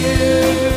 you. 0.00 0.69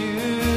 Need 0.00 0.49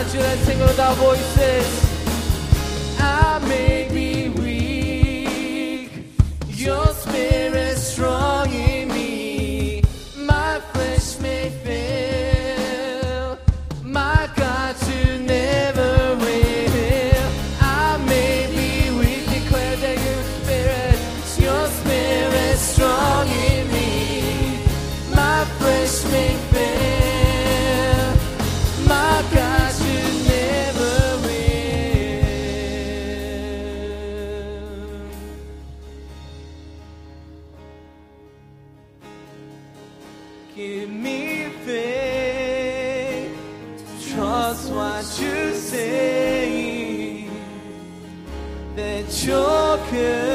Let's 0.00 0.12
sing 0.46 0.58
with 0.60 0.80
our 0.80 0.94
voices. 0.94 1.89
What 45.00 45.18
you 45.18 45.54
say, 45.54 47.26
that 48.76 49.24
you're 49.24 49.78
good, 49.90 50.29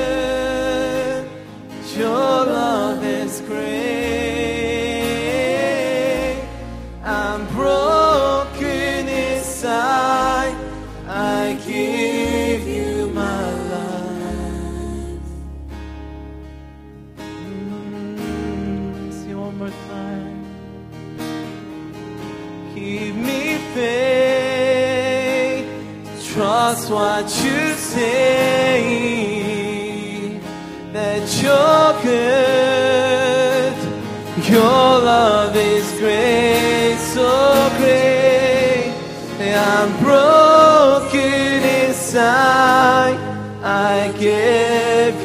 I'm 39.88 40.04
broken 40.04 41.62
inside. 41.86 43.20
I 43.62 44.12
give 44.18 45.25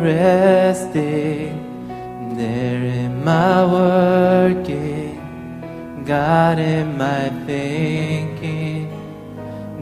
resting, 0.00 1.56
there 2.36 2.82
in 2.82 3.24
my 3.24 3.64
working, 3.64 5.18
God 6.04 6.58
in 6.58 6.96
my 6.96 7.28
thinking, 7.46 8.88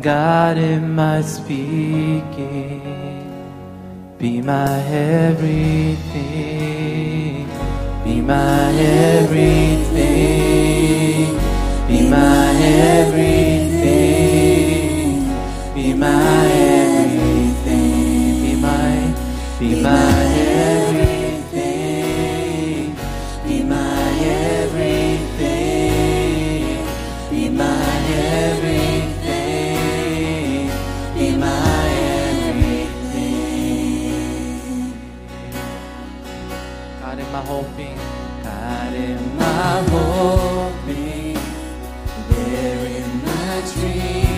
God 0.01 0.59
in 0.59 0.95
my 0.95 1.23
speaking. 1.23 2.81
Be 4.19 4.41
my 4.43 4.83
everything. 4.83 5.97
Be 8.05 8.21
my 8.21 8.71
everything. 8.73 10.11
Be 11.89 12.09
my 12.11 12.53
everything. 12.63 13.31
Be 15.75 15.95
my 15.95 16.43
everything. 16.45 16.70
Be 19.61 19.83
my, 19.83 19.91
everything. 21.53 21.77
Be 23.47 23.63
my 23.63 24.11
everything. 24.25 25.61
Be 27.31 27.51
my 27.51 27.95
everything. 28.41 29.61
Be 31.15 31.37
my 31.37 31.89
everything. 32.41 33.21
God 37.03 37.19
in 37.19 37.29
my 37.31 37.43
hoping, 37.43 37.99
God 38.43 38.95
in 38.95 39.37
my 39.37 39.83
hoping, 39.91 41.39
there 42.31 42.87
in 42.87 43.09
my 43.27 43.61
dreaming, 43.75 44.30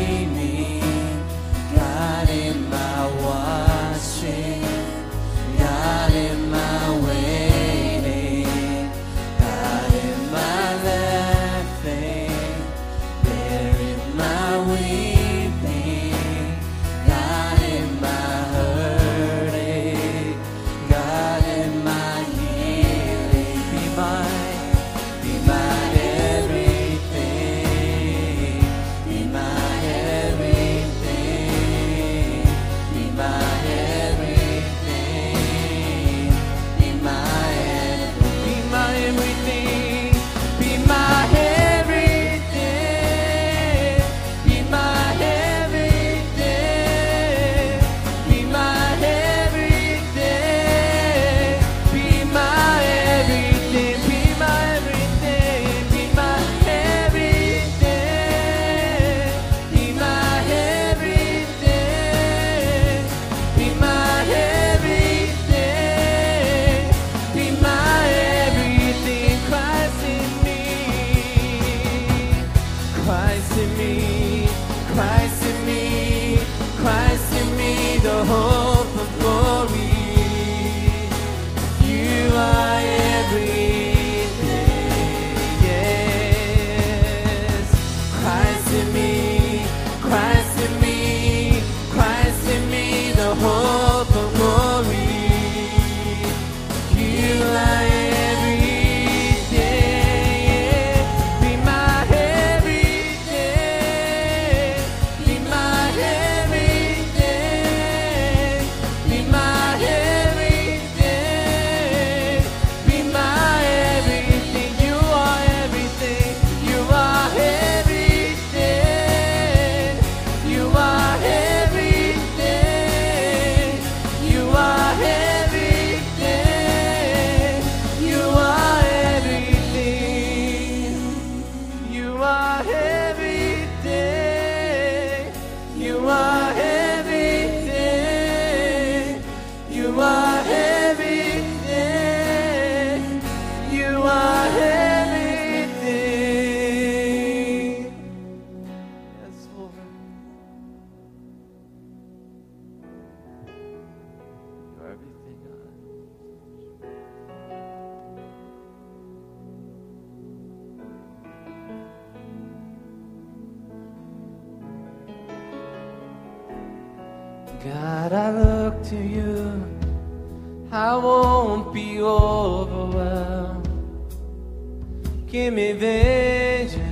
Give 175.32 175.54
me 175.54 175.72
vision. 175.72 176.82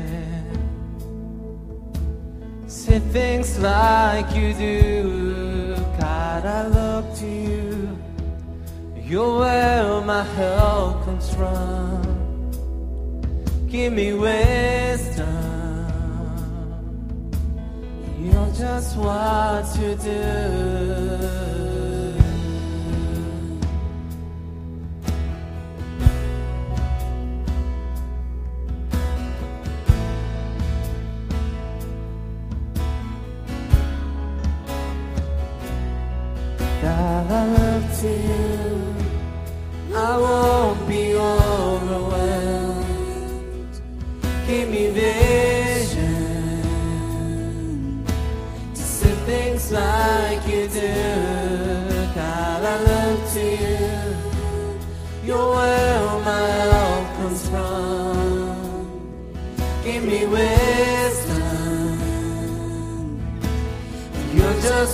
Say 2.66 2.98
things 2.98 3.59
like 3.59 4.35
you 4.35 4.55
do. 4.55 5.76
God, 6.00 6.46
I 6.46 6.66
look 6.68 7.14
to 7.16 7.26
you. 7.26 7.98
You're 8.96 9.40
where 9.40 10.00
my 10.00 10.22
help 10.22 11.05
comes 11.05 11.35
from. 11.35 12.00
Give 13.68 13.92
me 13.92 14.14
wisdom. 14.14 15.26
You're 18.22 18.53
just 18.55 18.96
what 18.96 19.66
to 19.74 19.96
do. 19.96 21.09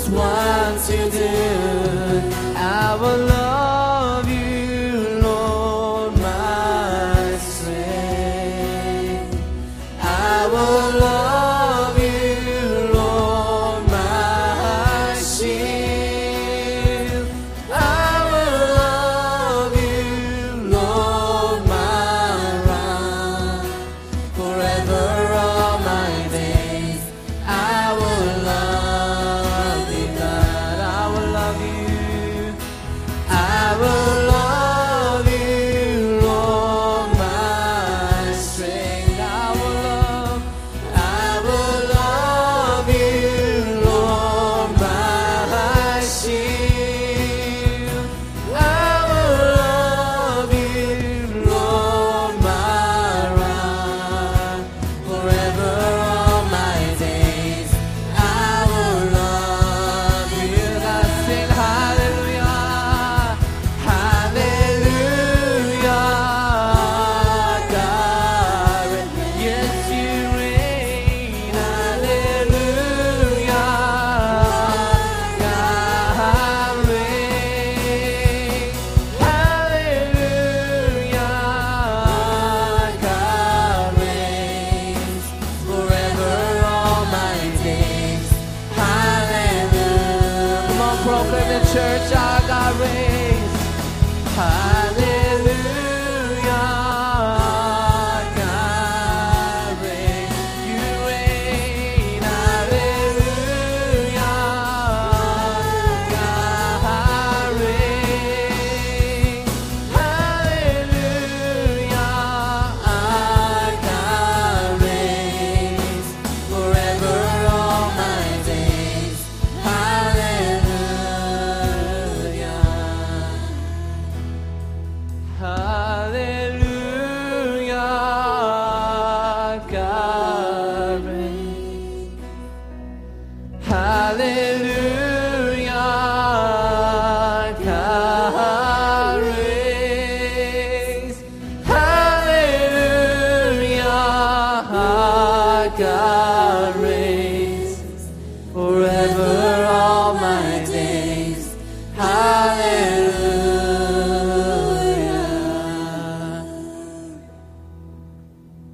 Just 0.07 0.15
what 0.15 0.81
to 0.87 1.11
do. 1.11 1.86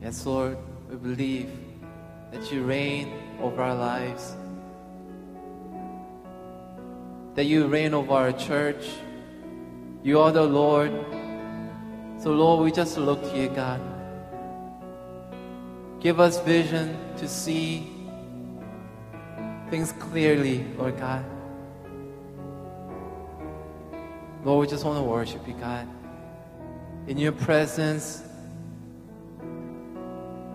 Yes, 0.03 0.27
Lord, 0.27 0.59
we 0.91 0.97
believe 0.97 1.49
that 2.33 2.51
you 2.51 2.65
reign 2.65 3.13
over 3.41 3.63
our 3.63 3.77
lives, 3.77 4.35
that 7.37 7.45
you 7.45 7.69
reign 7.69 7.95
over 7.95 8.13
our 8.13 8.33
church. 8.33 8.85
You 10.03 10.19
are 10.19 10.33
the 10.33 10.43
Lord. 10.43 10.91
So, 12.19 12.33
Lord, 12.33 12.65
we 12.65 12.73
just 12.73 12.99
look 12.99 13.23
to 13.31 13.39
you, 13.39 13.49
God. 13.51 13.81
Give 16.01 16.19
us 16.19 16.41
vision 16.41 16.99
to 17.19 17.29
see 17.29 17.89
things 19.71 19.93
clearly, 19.93 20.65
Lord 20.77 20.99
God. 20.99 21.25
Lord, 24.45 24.67
we 24.67 24.67
just 24.69 24.85
want 24.85 24.99
to 24.99 25.05
worship 25.05 25.47
you, 25.47 25.55
God. 25.55 25.87
In 27.07 27.19
your 27.19 27.31
presence, 27.31 28.25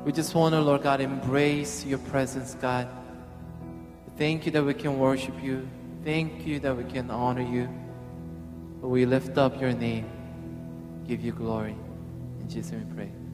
we 0.07 0.13
just 0.13 0.33
want 0.33 0.53
to, 0.53 0.61
Lord 0.61 0.83
God, 0.83 1.01
embrace 1.01 1.85
your 1.85 1.97
presence, 1.97 2.55
God. 2.61 2.87
Thank 4.17 4.45
you 4.45 4.53
that 4.53 4.63
we 4.63 4.73
can 4.73 4.97
worship 4.97 5.33
you. 5.43 5.67
Thank 6.05 6.47
you 6.47 6.61
that 6.61 6.77
we 6.77 6.85
can 6.85 7.11
honor 7.11 7.41
you. 7.41 7.67
We 8.79 9.05
lift 9.05 9.37
up 9.37 9.59
your 9.59 9.73
name, 9.73 10.09
give 11.05 11.19
you 11.19 11.33
glory. 11.33 11.75
In 12.39 12.47
Jesus' 12.47 12.71
name 12.71 12.87
we 12.87 12.95
pray. 12.95 13.26